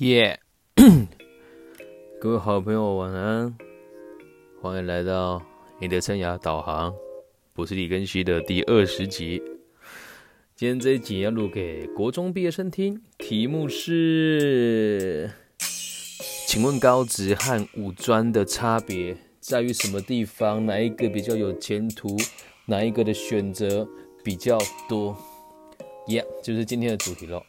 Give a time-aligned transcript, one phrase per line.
[0.00, 0.40] 耶！
[2.20, 3.56] 各位好朋友晚安，
[4.60, 5.40] 欢迎来到
[5.78, 6.92] 你的生涯导航，
[7.52, 9.40] 不是李根熙的第二十集。
[10.56, 20.66] 今天这一集要录给国中毕业生听，题目是：请问高职和五专的差别在于什么地方？
[20.66, 22.16] 哪一个比较有前途？
[22.66, 23.88] 哪一个的选择
[24.24, 24.58] 比较
[24.88, 25.16] 多？
[26.08, 27.40] 耶，就是今天的主题喽。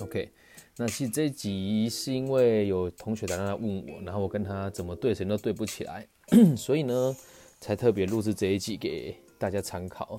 [0.00, 0.30] OK。
[0.78, 6.06] 那其实这一集是因为有同学打电话问我，然后我跟他怎么对谁都对不起来，
[6.56, 7.14] 所以呢
[7.60, 10.18] 才特别录制这一集给大家参考。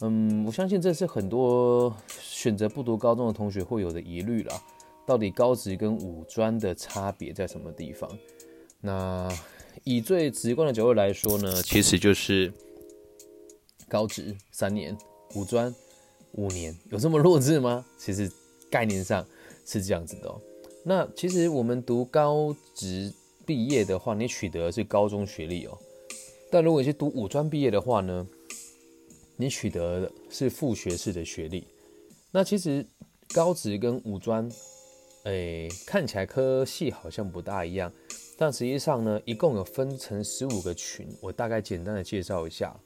[0.00, 4.60] 嗯，我相信这是很多选择不读高中的同学会有的疑虑啦。
[5.06, 8.10] 到底高职跟五专的差别在什么地方？
[8.80, 9.28] 那
[9.84, 12.52] 以最直观的角度来说呢，其实就是
[13.88, 14.96] 高职三年，
[15.36, 15.72] 五专
[16.32, 17.84] 五年，有这么弱智吗？
[17.96, 18.28] 其实
[18.68, 19.24] 概念上。
[19.64, 20.40] 是这样子的哦，
[20.84, 23.12] 那其实我们读高职
[23.46, 25.78] 毕业的话，你取得的是高中学历哦。
[26.50, 28.26] 但如果你是读五专毕业的话呢，
[29.36, 31.66] 你取得的是副学士的学历。
[32.30, 32.86] 那其实
[33.32, 34.48] 高职跟五专，
[35.24, 37.92] 哎，看起来科系好像不大一样，
[38.36, 42.78] 但实际上呢，一共有分成十五个群，我大概简单的介绍一下，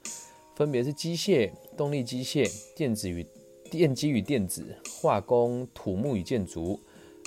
[0.55, 3.25] 分别是机械、动力机械、电子与。
[3.69, 6.79] 电机与电子、化工、土木与建筑、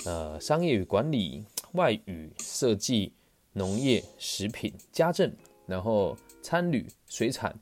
[0.05, 3.13] 呃，商业与管理、外语、设计、
[3.53, 5.33] 农业、食品、家政，
[5.65, 7.57] 然后餐旅、水产、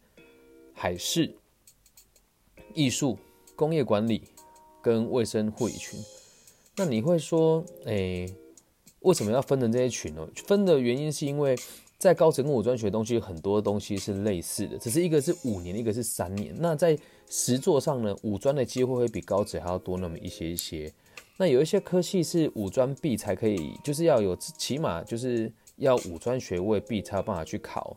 [0.73, 1.33] 海事、
[2.73, 3.17] 艺术、
[3.55, 4.23] 工业管理
[4.81, 5.99] 跟卫生护理群。
[6.75, 8.27] 那你会说，哎，
[9.01, 10.27] 为什么要分成这些群呢？
[10.47, 11.55] 分的原因是因为。
[12.01, 16.51] 在高职跟五专学东西，很多东西是类似的，只是一个是五年，一个是三年。
[16.57, 16.97] 那在
[17.29, 20.91] 实作上呢，五专的机会会比高职还要多那么一些一些。
[21.37, 27.95] 那有一些科系是五专必才可以，就是要有起码就是要五专学位必才有办法去考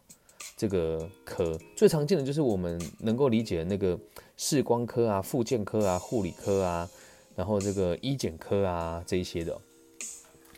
[0.54, 1.59] 这个科。
[1.75, 3.98] 最常见的就是我们能够理解的那个
[4.36, 6.86] 视光科啊、附件科啊、护理科啊，
[7.34, 9.59] 然后这个医检科啊这一些的，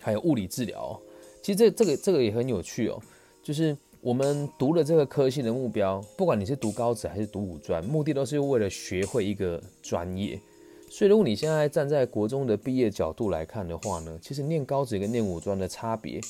[0.00, 1.00] 还有物理治疗。
[1.40, 3.00] 其实这这个这个也很有趣哦。
[3.46, 10.36] 就是我们读了这个科系的目标，不管你是读高职还是读五专，目的都是为了学会一个专业。
[10.90, 16.20] 所以，如果你现在站在国中的毕业角度来看的话呢，其实念高职跟念五专的差别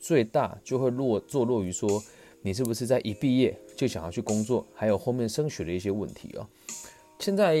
[0.00, 2.02] 最大，就会落坐落于说
[2.40, 6.46] 你是不是在一毕业就想要去工作，还有后面升学的一些问题哦。
[7.18, 7.54] 现在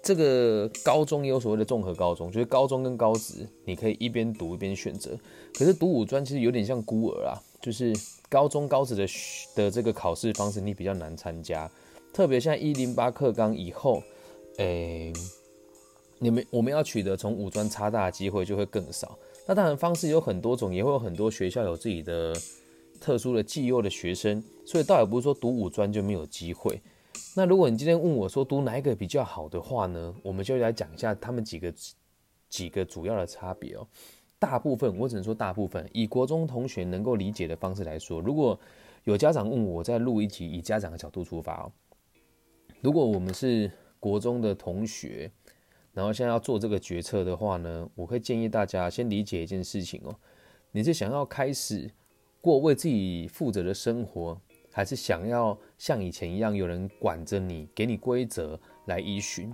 [0.00, 5.18] 这个高中也有所谓的综合高中，就是高中跟高职你可以一边读一边选择。
[5.54, 7.92] 可是读五专其实有点像孤儿啊，就是。
[8.28, 9.06] 高中高职的
[9.54, 11.70] 的这个考试方式，你比较难参加，
[12.12, 14.02] 特别像一零八课纲以后，
[14.58, 15.12] 诶，
[16.18, 19.18] 你们我们要取得从五专差大的机会就会更少。
[19.46, 22.36] 那当然方式有很多种，也会有很多学校有自己的
[23.00, 26.82] 特殊的绩优的学生，所以倒也不是说读五专就没有机会。
[27.34, 31.72] 那如果你今天问我说读哪一个比较好的话呢，我们就来讲一下他们几个
[32.50, 33.86] 几个主要的差别哦。
[34.38, 38.58] 大部分我只能说大部分，以国中同学能够理解的方式来说，如果
[39.04, 41.72] 有家长问我，在录一集以家长的角度出发哦。
[42.80, 45.30] 如果我们是国中的同学，
[45.92, 50.14] 然后现在要做这个决策的话呢，我会建议大家先理解一件事情哦，
[50.70, 51.90] 你是想要开始
[52.40, 59.52] 过为自己负责的生活，还是想要像以前一样有人管着你，给你规则来依循？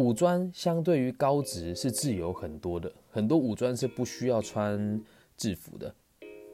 [0.00, 4.98] 五专相对于高职是自由很多的，很多五专是不需要穿
[5.36, 5.94] 制服的，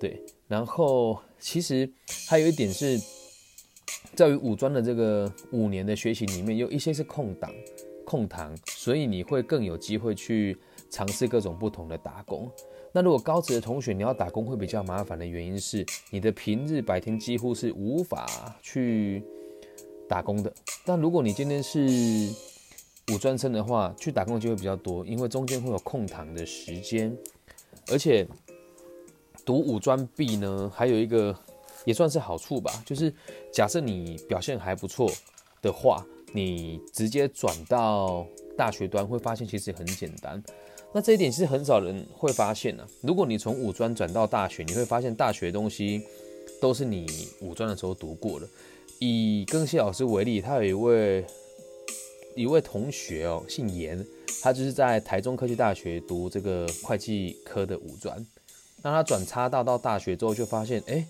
[0.01, 0.21] 对。
[0.49, 1.89] 然后其实
[2.29, 2.99] 还有一点是，
[4.17, 7.53] 在于五专的这个五年的学习里面，有一些是空档、
[8.05, 10.59] 空堂，所以你会更有机会去
[10.91, 12.51] 尝试各种不同的打工。
[12.91, 19.23] 那如果高职的同学你要打工会比较麻烦的原因是，你的平日白天几乎是无法去
[20.09, 20.53] 打工的。
[20.85, 21.89] 但如果你今天是
[23.13, 27.17] 五专生的话，去打工的机会比较多，因为中间会有空堂的时间，
[27.89, 28.27] 而且
[29.45, 31.33] 读五专毕呢，还有一个
[31.85, 33.13] 也算是好处吧，就是
[33.53, 35.09] 假设你表现还不错
[35.63, 38.27] 的话，你直接转到
[38.57, 40.43] 大学端会发现其实很简单。
[40.93, 42.85] 那这一点其实很少人会发现呢。
[43.03, 46.03] 如果你从五专转到大学，你会发现大学东西
[46.61, 47.07] 都是你
[47.41, 48.49] 五专的时候读过的。
[48.99, 51.25] 以庚希老师为例，他有一位。
[52.37, 54.07] 一位同学哦，姓严，
[54.43, 58.25] 他就是在台中科技大学读这个会计科的五专。
[58.83, 61.05] 那他转差到到大学之后，就发现，哎，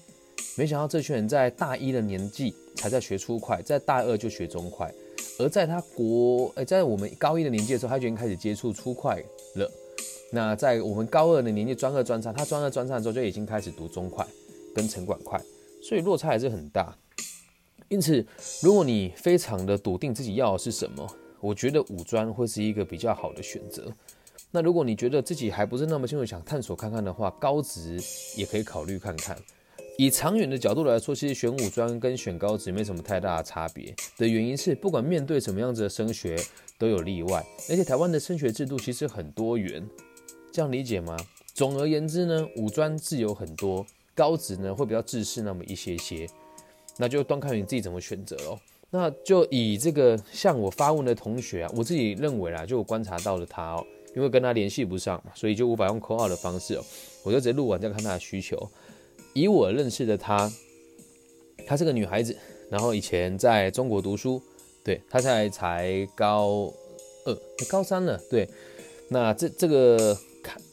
[0.56, 4.86] 没想到这群人在大一的年纪才在学初会，在大二就学中会，
[5.40, 9.26] 而在他国，哎，在我们高一的年纪的时候，他就已经开始接触初会
[9.56, 9.70] 了。
[10.30, 14.24] 那在我们高二的年纪，专二专三，他专二专三之后就已经开始读中快
[14.72, 15.40] 跟城管快，
[15.82, 16.96] 所以落差还是很大。
[17.88, 18.24] 因此，
[18.62, 21.06] 如果你非常的笃定自己要的是什么，
[21.40, 23.92] 我觉得五专会是一个比较好的选择。
[24.50, 28.00] 那如果你觉得自己还不是那么清楚，想探索看看的话，高职
[28.36, 29.36] 也可以考虑看看。
[29.98, 33.94] 以长远的角度来说，其实选五专跟选高职没什么太大的差别。
[34.18, 36.36] 的原因是，不管面对什么样子的升学，
[36.78, 37.44] 都有例外。
[37.70, 39.88] 而且台湾的升学制度其实很多元，
[40.52, 41.16] 这样理解吗？
[41.54, 46.28] 总而言之呢，五专自由很多，高职呢会比较自私那么一些些。
[46.98, 48.58] 那就端看你自己怎么选择哦。
[48.90, 56.84] 那就以这个向我发问的同学啊，我自己认为啦，就我观察到了他哦，因为跟他联系不上，所以就无法用口号的方式哦，
[57.24, 58.56] 我就直接录完再看他的需求。
[59.34, 60.50] 以我认识的他，
[61.66, 62.34] 她是个女孩子，
[62.70, 64.40] 然后以前在中国读书，
[64.84, 66.72] 对她现在才高
[67.26, 67.36] 二，
[67.68, 68.48] 高三了，对。
[69.08, 70.16] 那这这个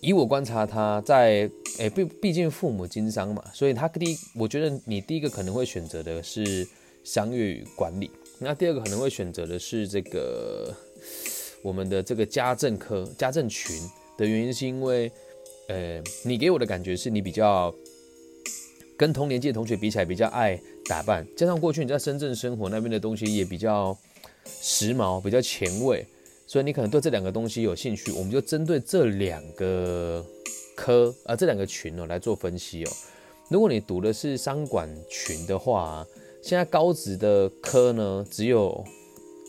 [0.01, 1.49] 以我观察他在。
[1.79, 6.67] 哎，毕毕竟父母经商嘛，所以他第一，我觉得你第一个可能会选择的是
[7.03, 10.71] 商业管理，那第二个可能会选择的是这个
[11.63, 13.75] 我们的这个家政科、家政群
[14.15, 15.11] 的原因，是因为，
[15.67, 17.73] 呃，你给我的感觉是你比较
[18.95, 20.55] 跟同年纪的同学比起来比较爱
[20.85, 23.97] 打扮，加上过去你在深圳生活那边的东西也比较
[24.45, 26.05] 时髦、比较前卫，
[26.53, 30.23] 所以你可能对这两个东西有兴趣，我们就针对这两个。
[30.75, 32.91] 科啊，这两个群哦来做分析哦。
[33.49, 36.05] 如果你读的是商管群的话，
[36.41, 38.83] 现在高职的科呢，只有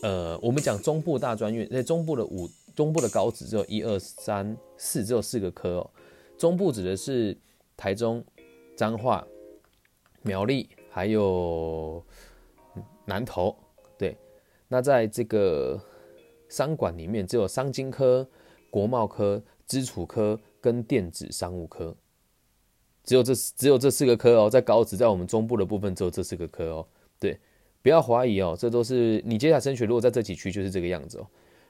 [0.03, 5.89] 呃，我们讲中部大专院，那中部的五中部的高职只有一二三四，只有四个科哦。
[6.37, 7.35] 中部指的是
[7.75, 8.23] 台中、
[8.77, 9.27] 彰化、
[10.21, 12.03] 苗栗，还有
[13.05, 13.55] 南投。
[13.97, 14.15] 对，
[14.67, 15.81] 那在这个
[16.49, 18.27] 商管里面，只有商经科、
[18.69, 20.39] 国贸科、基础科。
[20.65, 21.95] 跟电子商务科，
[23.03, 26.87] 只有这只有这四个科哦，在高职，在我们中部的部分只有这四个科哦。
[27.19, 27.39] 对，
[27.83, 31.27] 不要怀疑哦，这都是你接下来升学，如果在这几区就是这个样子哦。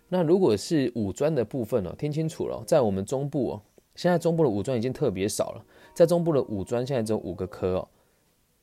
[0.07, 3.62] 那如果是五专的部分哦，听清楚了，在我们中部哦，
[3.95, 7.89] 现在中部的五专已经特别少了，在中部的五专现在只有五个科哦：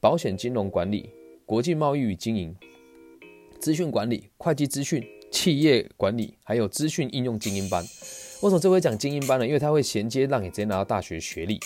[0.00, 1.10] 保险金融管理、
[1.44, 2.56] 国际贸易与经营、
[3.60, 7.82] 资讯管理、会计资讯、企业管理，还有资讯应用精英班。
[8.42, 9.46] 为什么这回讲精英班呢？
[9.46, 11.58] 因为它会衔接，让你直接拿到大学学历，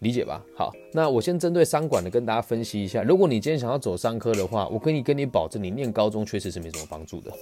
[0.00, 0.44] 理解吧？
[0.54, 3.02] 好，那我先针对商管的跟大家分析一下。
[3.02, 7.32] 如果你今天想要走商科的话，我可以跟你保证，你念高中确实是没什么帮助的，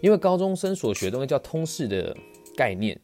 [0.00, 2.14] 因为高中生所学的东西叫通识的
[2.56, 2.98] 概念。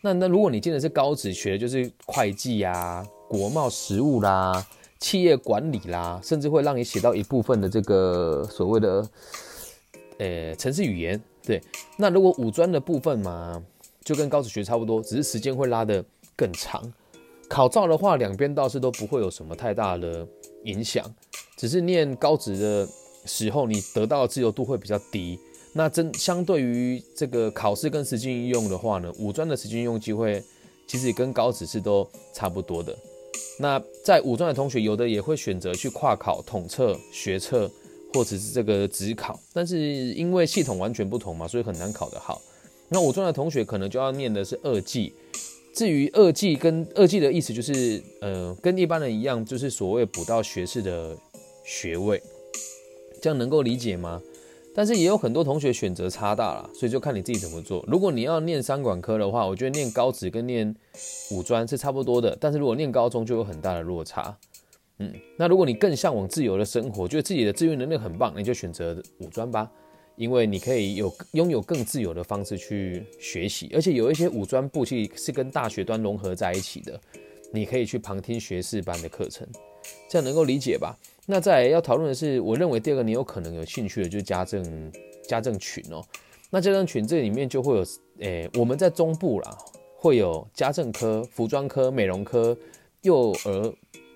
[0.00, 4.64] 那那如果你进的是高职，学的就是会计呀、国贸实务啦、
[5.00, 9.04] 企业管理啦，甚至会让你写到一部分的这个所谓的
[10.18, 11.20] 呃城市语言。
[11.42, 11.62] 对，
[11.96, 13.62] 那如果五专的部分嘛。
[14.04, 16.04] 就跟高职学差不多，只是时间会拉得
[16.36, 16.92] 更长。
[17.48, 20.28] 考照的话，两边倒是都不会有什么太大的
[20.64, 21.02] 影响，
[21.56, 22.86] 只是念高职的
[23.24, 25.40] 时候，你得到的自由度会比较低。
[25.72, 30.44] 那真相对于这个考试跟实际应用的话呢，五专的实际应用机会
[30.86, 32.94] 其实也跟高职是都差不多的。
[33.58, 37.70] 那在五专的同学，有的也会选择去跨考统测、学测，
[38.14, 39.78] 或者是这个职考，但是
[40.14, 42.40] 因为系统完全不同嘛，所以很难考得好。
[42.88, 45.12] 那五专的同学可能就要念的是二技，
[45.74, 51.16] 至于二技跟二技的意思就是，呃，跟一般人一样，就是所谓补到学士的
[51.64, 52.22] 学位，
[53.20, 54.22] 这样能够理解吗？
[54.76, 57.84] 但是也有很多同学选择差大了，所以就看你自己怎么做。
[57.88, 60.74] 如果你要念商管科的话，我觉得念高职跟念
[61.30, 64.36] 五专是差不多的，但是如果念高中就有很大的落差。
[64.98, 69.70] 嗯，那如果你更向往自由的生活，觉得自己的自愈能力很棒，你就选择五专吧。
[70.16, 77.00] 因为你可以有拥有更自由的方式去学习，而且有一些五专部系是跟大学端融合在一起的，
[77.52, 79.44] 你可以去旁听学士班的课程，
[80.08, 80.96] 这样能够理解吧？
[81.26, 84.92] 那再要讨论的是，我认为第二个你有可能有兴趣的就是家政
[85.26, 86.00] 家政群哦。
[86.48, 87.84] 那家政群这里面就会有，
[88.20, 89.58] 诶，我们在中部啦，
[89.96, 92.56] 会有家政科、服装科、美容科、
[93.02, 93.74] 幼儿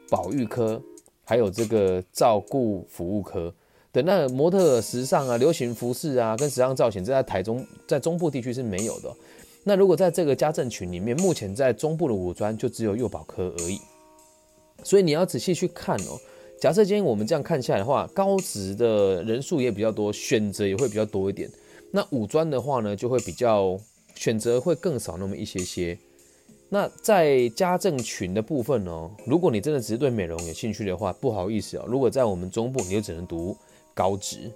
[0.08, 0.80] 保育科，
[1.24, 3.54] 还有这个照顾服务科。
[3.90, 9.10] 对，那模特、时尚啊、流行服饰啊，跟时尚造型，这在台中，在中部地区是没有的。
[9.64, 13.80] 那如果在这个家政群里面，目前在中部的五专就只有幼保科而已。
[14.84, 16.18] 所以你要仔细去看哦。
[16.60, 21.50] 假设今天我们这样看下来的话，高职的人数也比较多，选择也会比较多一点。
[21.90, 23.78] 那五专的话呢，就会比较
[24.14, 25.98] 选择会更少那么一些些。
[26.68, 33.56] 那在家政群的部分呢，如果你真的只是对美容有兴趣的话，不好意思哦，如果在我们中部，你就只能读。
[33.94, 34.48] 高职，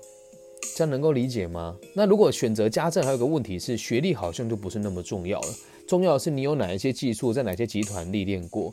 [0.76, 1.76] 这样能够理解吗？
[1.96, 5.48] 那如果选择家政，还有个问题是，学历好像就不是那么重要了。
[5.88, 8.72] 重要的是你有哪一些技术，在哪些集团历练过。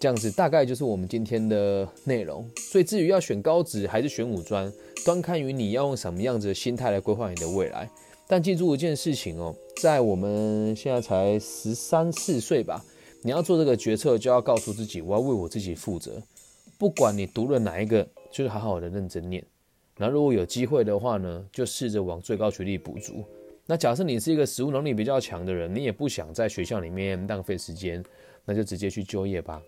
[0.00, 2.48] 这样子大概就是我们今天的内容。
[2.56, 4.72] 所以至于要选高职还是选五专，
[5.04, 7.90] 端看于你要用什么样子的心态来规划你的未来。
[8.28, 12.84] 但记住一件事情哦，在我们现在才十三四岁吧，
[13.22, 16.20] 你要做这个决策，就要告诉自己，我要为我自己负责。
[16.78, 19.44] 不管你读了哪一个，就是好好的认真念。
[19.96, 23.24] 那如果有机会的话呢，就试着往最高学历补足。
[23.64, 28.04] 那假设你是一个实务能力比较强的人，你也不想在学校里面浪费时间，
[28.44, 29.62] 那就直接去就业吧。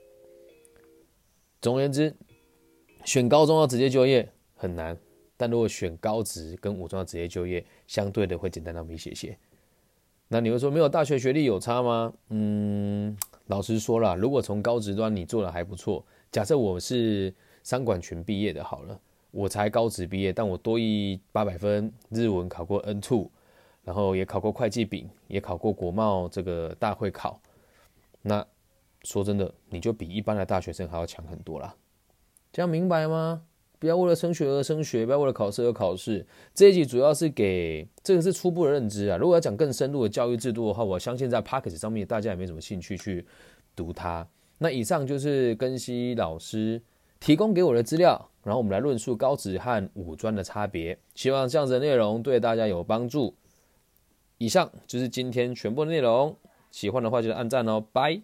[1.61, 2.15] 总而言之，
[3.05, 4.97] 选高中要直接就业很难，
[5.38, 9.35] 但如果选高职跟五中要直接就业，相对的会简单那么一些些。
[10.28, 12.12] 那你会说没有大学学历有差吗？
[12.28, 13.16] 嗯，
[13.47, 23.30] 老实说了，如果从高职端你做的还不错，假设我是商管群毕业的，好了，我才高职毕业，但我多一八百分，日文考过 N two，
[23.85, 27.40] 然后也考过会计丙，也考过国贸这个大会考，
[28.21, 28.47] 那。
[29.04, 31.73] 说真的，你就比一般的大学生还要强很多啦。
[32.52, 33.42] 这样明白吗？
[33.79, 36.27] 不要为了升学而升学，不要为了考试而考试。
[36.55, 39.17] 这一集主要是给这个是初步的认知啊。
[39.17, 43.25] 如果要讲更深入的教育制度的话，我相信在 p o c k e t 上面大家也没什么兴趣去
[43.77, 44.27] 读它。
[44.59, 46.83] 那以上就是根熙老师
[47.21, 50.99] 提供给我的资料，然后我们来论述高职和五专的差别。
[51.15, 53.35] 希望这样子的内容对大家有帮助。
[54.39, 56.37] 以上就是今天全部的内容，
[56.71, 58.21] 喜欢的话记得按赞哦，拜。